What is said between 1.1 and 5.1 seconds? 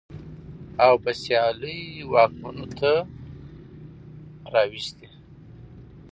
سيالۍ واکمنو ته راوستې.